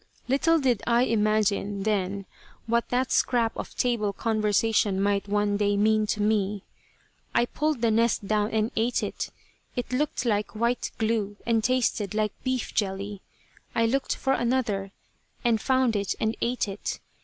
[0.27, 2.25] Little did I imagine then
[2.65, 6.63] what that scrap of table conversation might one day mean to me.
[7.35, 9.29] I pulled the nest down and ate it.
[9.75, 13.21] It looked like white glue, and tasted like beef jelly.
[13.75, 14.91] I looked for another,
[15.45, 16.99] and found it and ate it.